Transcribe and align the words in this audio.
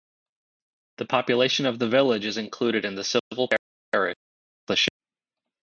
The 0.97 1.05
population 1.05 1.67
of 1.67 1.77
the 1.77 1.87
village 1.87 2.25
is 2.25 2.37
included 2.37 2.85
in 2.85 2.95
the 2.95 3.03
civil 3.03 3.47
parish 3.91 4.15
of 4.17 4.65
Pleshey. 4.67 4.87